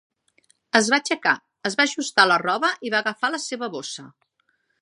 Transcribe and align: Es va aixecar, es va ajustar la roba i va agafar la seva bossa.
Es 0.79 0.89
va 0.93 0.97
aixecar, 0.99 1.33
es 1.71 1.77
va 1.81 1.87
ajustar 1.89 2.27
la 2.31 2.39
roba 2.47 2.75
i 2.89 2.93
va 2.97 3.05
agafar 3.05 3.33
la 3.37 3.45
seva 3.47 3.73
bossa. 3.77 4.11